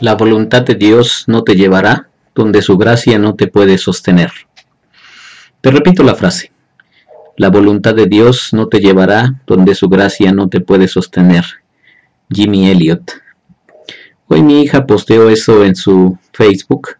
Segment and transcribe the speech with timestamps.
[0.00, 4.32] La voluntad de Dios no te llevará donde su gracia no te puede sostener.
[5.60, 6.52] Te repito la frase.
[7.36, 11.44] La voluntad de Dios no te llevará donde su gracia no te puede sostener.
[12.30, 13.12] Jimmy Elliot.
[14.28, 16.96] Hoy mi hija posteó eso en su Facebook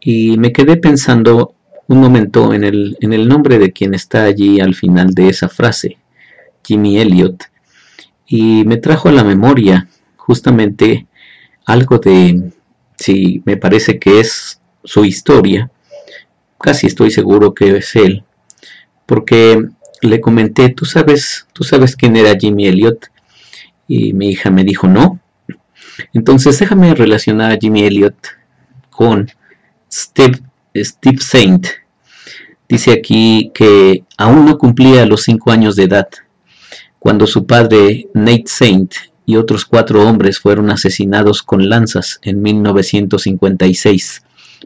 [0.00, 1.54] y me quedé pensando
[1.86, 5.48] un momento en el, en el nombre de quien está allí al final de esa
[5.48, 5.98] frase,
[6.64, 7.44] Jimmy Elliot,
[8.26, 11.07] y me trajo a la memoria justamente
[11.68, 12.50] algo de,
[12.98, 15.70] si me parece que es su historia,
[16.58, 18.24] casi estoy seguro que es él,
[19.04, 19.68] porque
[20.00, 23.10] le comenté, tú sabes, tú sabes quién era Jimmy Elliot,
[23.86, 25.20] y mi hija me dijo no.
[26.14, 28.16] Entonces déjame relacionar a Jimmy Elliot
[28.88, 29.30] con
[29.92, 30.40] Steve,
[30.74, 31.66] Steve Saint.
[32.66, 36.08] Dice aquí que aún no cumplía los cinco años de edad
[36.98, 38.94] cuando su padre Nate Saint
[39.28, 44.22] y otros cuatro hombres fueron asesinados con lanzas en 1956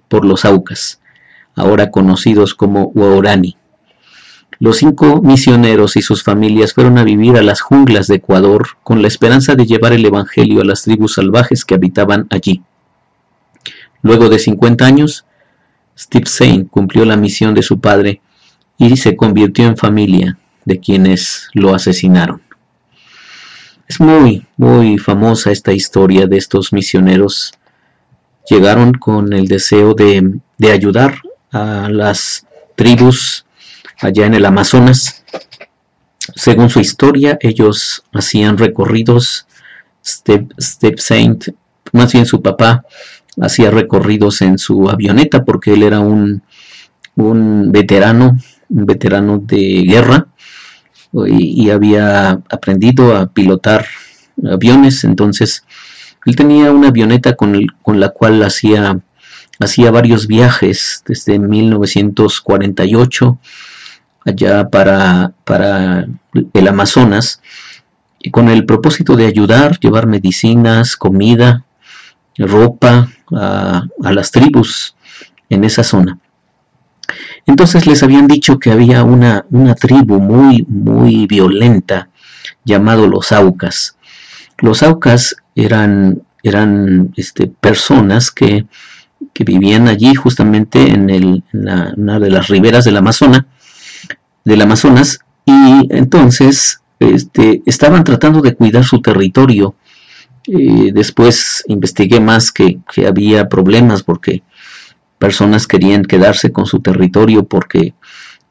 [0.07, 1.01] por los Aucas,
[1.57, 3.57] ahora conocidos como Waorani.
[4.61, 9.03] Los cinco misioneros y sus familias fueron a vivir a las junglas de Ecuador con
[9.03, 12.63] la esperanza de llevar el Evangelio a las tribus salvajes que habitaban allí.
[14.01, 15.27] Luego de 50 años,
[15.99, 18.21] Steve Zane cumplió la misión de su padre
[18.79, 22.43] y se convirtió en familia de quienes lo asesinaron.
[23.93, 27.53] Es muy, muy famosa esta historia de estos misioneros.
[28.49, 30.41] Llegaron con el deseo de,
[30.73, 33.45] ayudar a las tribus
[34.01, 35.23] allá en el Amazonas.
[36.35, 39.47] Según su historia, ellos hacían recorridos.
[40.03, 41.49] Step, Step Saint,
[41.93, 42.87] más bien su papá,
[43.43, 46.43] hacía recorridos en su avioneta porque él era un,
[47.17, 48.39] un veterano,
[48.71, 50.29] un veterano de guerra
[51.13, 53.87] y, había aprendido a pilotar
[54.51, 55.65] aviones, entonces
[56.25, 58.99] él tenía una avioneta con, con la cual hacía,
[59.61, 63.39] hacía varios viajes desde 1948
[64.25, 66.07] allá para, para
[66.55, 67.43] el Amazonas
[68.19, 71.65] y con el propósito de ayudar, llevar medicinas, comida,
[72.39, 74.97] ropa a, a las tribus
[75.49, 76.19] en esa zona.
[77.47, 82.09] Entonces les habían dicho que había una, una tribu muy, muy violenta
[82.65, 83.97] llamado los Aucas.
[84.59, 88.67] Los Aucas eran, eran este, personas que,
[89.45, 93.45] vivían allí justamente en, el, una de las riberas del Amazonas,
[94.45, 99.75] del Amazonas y entonces este, estaban tratando de cuidar su territorio.
[100.47, 104.43] Eh, después investigué más que, que había problemas porque
[105.23, 107.95] personas querían quedarse con su territorio porque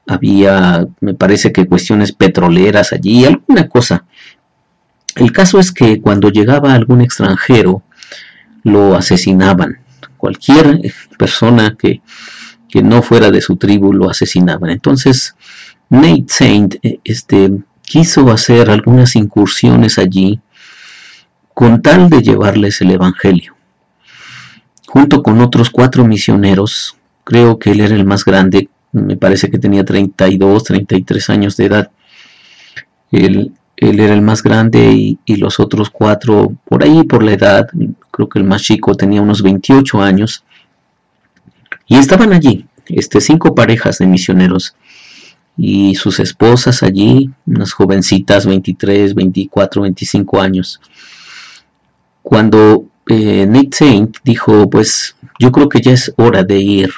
[0.07, 4.05] había, me parece que cuestiones petroleras allí, alguna cosa.
[5.17, 7.83] El caso es que cuando llegaba algún extranjero,
[8.63, 9.79] lo asesinaban.
[10.15, 10.79] Cualquier
[11.17, 12.01] persona que,
[12.69, 14.69] que no fuera de su tribu lo asesinaban.
[14.69, 15.35] Entonces,
[15.89, 17.51] Nate Saint este,
[17.81, 20.39] quiso hacer algunas incursiones allí
[21.53, 23.57] con tal de llevarles el Evangelio
[24.91, 26.97] junto con otros cuatro misioneros.
[27.23, 31.65] Creo que él era el más grande, me parece que tenía 32, 33 años de
[31.65, 31.91] edad.
[33.09, 37.69] Él, era el más grande y, los otros cuatro, por ahí por la edad,
[38.11, 40.43] creo que el más chico tenía unos 28 años.
[41.87, 44.75] Y estaban allí, este, cinco parejas de misioneros
[45.55, 50.81] y sus esposas allí, unas jovencitas, 23, 24, 25 años.
[52.21, 56.91] Cuando eh, Nick Saint dijo, pues yo creo que ya es hora de ir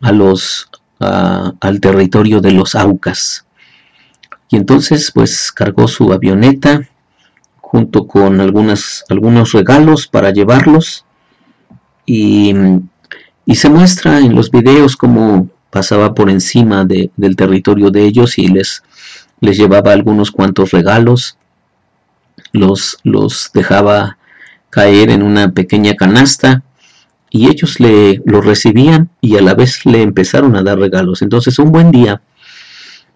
[0.00, 0.68] a los,
[0.98, 3.46] al territorio de los Aucas.
[4.48, 6.88] Y entonces pues cargó su avioneta
[7.56, 11.06] junto con algunos regalos para llevarlos
[12.04, 12.54] y,
[13.54, 18.82] se muestra en los videos cómo pasaba por encima del territorio de ellos y les,
[19.40, 21.38] les llevaba algunos cuantos regalos,
[22.52, 24.18] los, los dejaba
[24.72, 26.62] caer en una pequeña canasta
[27.28, 31.20] y ellos le lo recibían y a la vez le empezaron a dar regalos.
[31.20, 32.22] Entonces un buen día,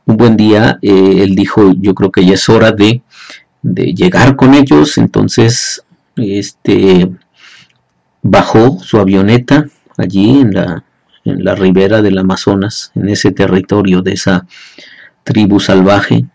[0.05, 3.01] un buen día, eh, él dijo, yo creo que ya es hora de,
[3.63, 5.83] de llegar con ellos, entonces
[6.17, 7.11] este
[8.23, 9.67] bajó su avioneta
[9.97, 10.85] allí en la,
[11.25, 14.47] en la ribera del Amazonas, en ese territorio de esa
[15.25, 16.27] tribu salvaje,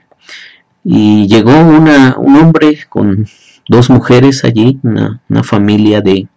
[0.84, 3.28] y llegó una, un hombre con
[3.68, 6.28] dos mujeres allí, una, familia de,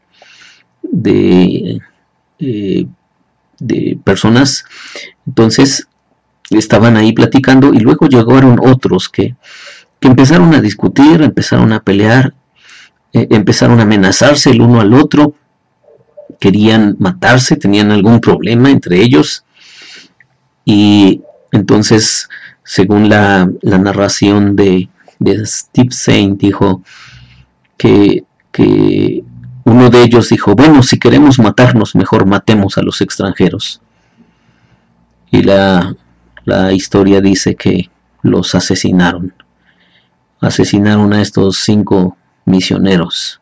[0.83, 1.81] de,
[2.39, 2.87] eh,
[3.59, 4.65] de personas.
[5.27, 5.89] Entonces
[6.51, 9.35] estaban ahí platicando y luego llegaron otros que,
[10.01, 12.35] que empezaron a discutir, empezaron a pelear.
[13.13, 15.35] eh, empezaron a amenazarse el uno al otro,
[16.41, 19.45] querían matarse, tenían algún problema entre ellos.
[20.65, 21.23] Y
[21.53, 22.29] entonces,
[22.65, 24.89] según la, narración de,
[25.45, 26.83] Steve Saint, dijo
[27.77, 29.25] que, que
[29.65, 33.81] uno de ellos dijo, bueno, si queremos matarnos, mejor matemos a los extranjeros.
[35.31, 35.97] Y la,
[36.45, 37.91] la historia dice que
[38.23, 39.35] los asesinaron.
[40.41, 43.41] Asesinaron a estos cinco misioneros.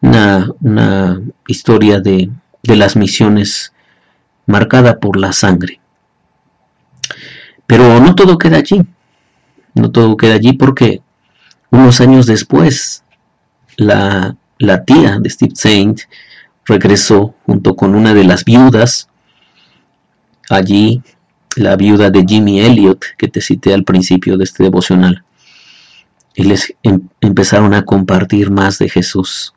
[0.00, 2.30] Una, una historia de,
[2.62, 3.72] de las misiones
[4.46, 5.80] marcada por la sangre.
[7.66, 8.86] Pero no todo queda allí.
[9.74, 11.02] No todo queda allí porque
[11.70, 13.02] unos años después
[13.76, 16.00] la, la tía de Steve Saint
[16.64, 19.08] regresó junto con una de las viudas.
[20.50, 21.02] Allí
[21.56, 25.24] la viuda de Jimmy Elliot que te cité al principio de este devocional.
[26.34, 29.54] Y les em, empezaron a compartir más de Jesús.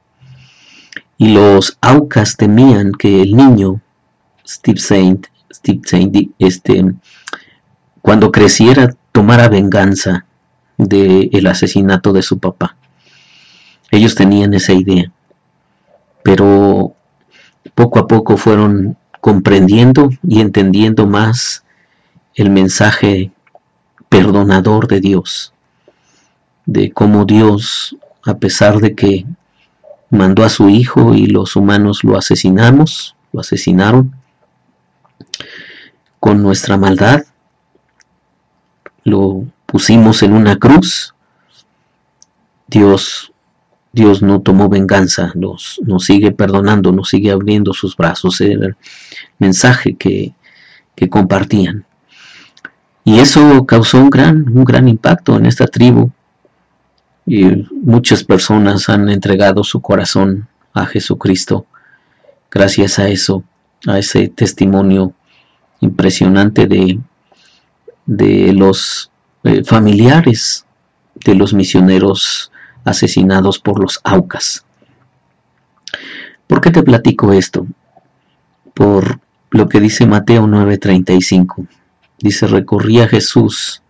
[1.17, 3.81] Y los Aucas temían que el niño
[4.47, 6.85] Steve Saint, Steve Saint este,
[8.01, 10.25] cuando creciera tomara venganza
[10.77, 12.77] del asesinato de su papá.
[13.91, 15.11] Ellos tenían esa idea,
[16.23, 16.93] pero
[17.75, 21.63] poco a poco fueron comprendiendo y entendiendo más
[22.35, 23.31] el mensaje
[24.09, 25.53] perdonador de Dios,
[26.65, 27.95] de cómo Dios,
[28.25, 29.25] a pesar de que
[30.09, 34.15] mandó a su hijo y los humanos lo asesinamos, lo asesinaron,
[36.19, 37.23] con nuestra maldad,
[39.03, 41.13] lo pusimos en una cruz,
[42.67, 43.28] Dios,
[43.91, 48.75] Dios no tomó venganza, nos, sigue perdonando, nos sigue abriendo sus brazos, era el
[49.39, 50.33] mensaje que,
[50.95, 51.85] que compartían.
[53.03, 56.11] Y eso causó un gran, un gran impacto en esta tribu,
[57.25, 57.45] y
[57.83, 61.67] muchas personas han entregado su corazón a Jesucristo
[62.49, 63.43] gracias a eso,
[63.85, 65.13] a ese testimonio
[65.79, 66.99] impresionante de,
[68.05, 69.11] de los
[69.43, 70.65] eh, familiares
[71.13, 72.51] de los misioneros
[72.89, 74.65] asesinados por los Aucas.
[76.47, 77.67] ¿Por qué te platico esto?
[78.73, 79.19] Por
[79.51, 81.67] lo que dice Mateo 9:35.
[82.19, 83.81] Dice, recorría Jesús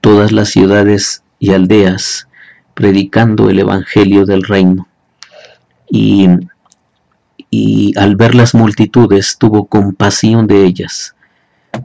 [0.00, 2.26] todas las ciudades y aldeas
[2.74, 4.88] predicando el Evangelio del reino.
[5.88, 6.28] Y,
[7.50, 11.14] y al ver las multitudes tuvo compasión de ellas,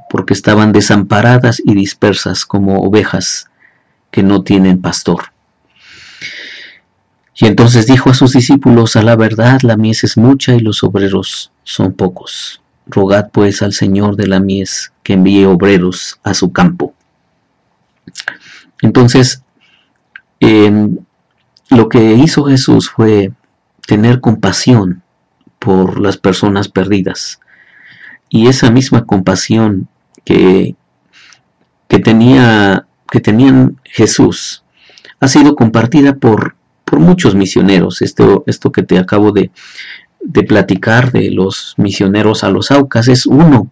[0.09, 3.49] porque estaban desamparadas y dispersas como ovejas
[4.11, 5.34] que no tienen pastor.
[7.35, 10.83] Y entonces dijo a sus discípulos, a la verdad la mies es mucha y los
[10.83, 12.61] obreros son pocos.
[12.87, 16.93] Rogad pues al Señor de la mies que envíe obreros a su campo.
[18.81, 19.43] Entonces,
[20.39, 23.31] lo que hizo Jesús fue
[23.85, 25.03] tener compasión
[25.59, 27.39] por las personas perdidas.
[28.29, 29.87] Y esa misma compasión
[30.23, 30.75] que,
[31.87, 34.63] que, tenía, que tenían Jesús
[35.19, 36.54] ha sido compartida por,
[36.85, 38.01] por muchos misioneros.
[38.01, 39.51] Esto, esto que te acabo de,
[40.21, 43.69] de platicar de los misioneros a los Aucas es uno,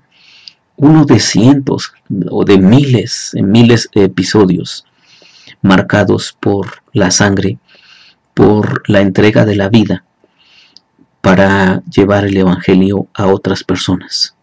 [0.75, 1.93] uno de cientos
[2.29, 4.85] o de miles, miles de episodios
[5.61, 7.57] marcados por la sangre,
[8.33, 10.03] por la entrega de la vida
[11.23, 14.35] para llevar el Evangelio a otras personas.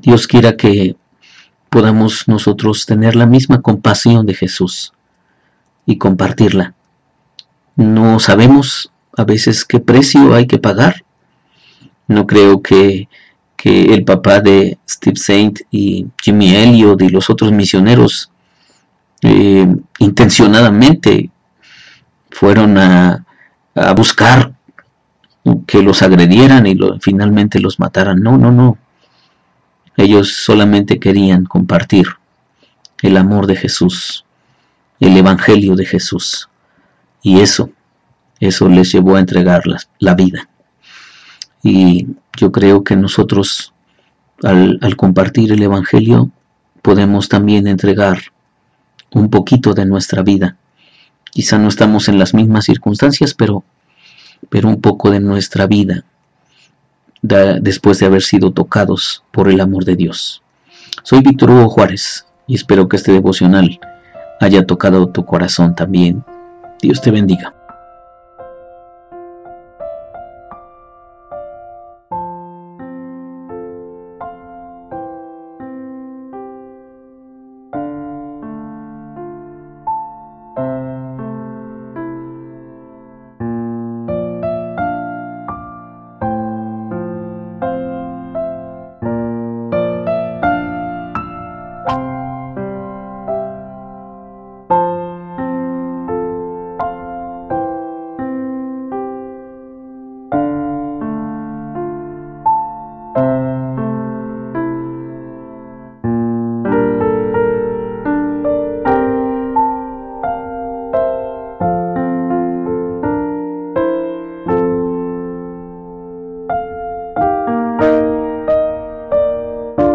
[0.00, 0.94] Dios quiera que
[1.70, 4.92] podamos nosotros tener la misma compasión de Jesús
[5.86, 6.74] y compartirla.
[7.76, 11.04] No sabemos a veces qué precio hay que pagar.
[12.06, 13.08] No creo que,
[13.56, 18.30] que el papá de Steve Saint y Jimmy Elliot y los otros misioneros
[19.22, 19.66] eh,
[20.00, 21.30] intencionadamente
[22.30, 23.24] fueron a,
[23.96, 24.52] buscar
[25.66, 28.20] que los agredieran y finalmente los mataran.
[28.20, 28.78] No, no, no.
[29.96, 32.06] Ellos solamente querían compartir
[33.02, 34.26] el amor de Jesús,
[35.00, 36.48] el Evangelio de Jesús.
[37.24, 37.70] Y eso,
[38.38, 39.62] eso les llevó a entregar
[39.98, 40.48] la, vida.
[41.62, 43.72] Y yo creo que nosotros,
[44.42, 46.30] al, al compartir el Evangelio,
[46.82, 48.18] podemos también entregar
[49.12, 50.56] un poquito de nuestra vida.
[51.32, 53.64] Quizá no estamos en las mismas circunstancias, pero,
[54.50, 56.04] pero un poco de nuestra vida
[57.22, 60.42] después de haber sido tocados por el amor de Dios.
[61.02, 63.80] Soy Víctor Hugo Juárez y espero que este devocional
[64.40, 66.22] haya tocado tu corazón también.
[66.84, 67.63] Dios te bendiga.